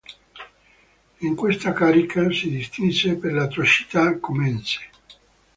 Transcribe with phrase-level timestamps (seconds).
[1.19, 4.79] In questa carica si distinse per le atrocità commesse.